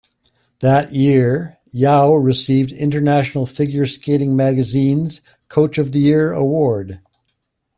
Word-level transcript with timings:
That 0.61 0.95
year, 0.95 1.59
Yao 1.71 2.15
received 2.15 2.71
"International 2.71 3.45
Figure 3.45 3.85
Skating 3.85 4.35
Magazine"'s 4.35 5.21
Coach 5.47 5.77
of 5.77 5.91
the 5.91 5.99
Year 5.99 6.31
award. 6.33 7.01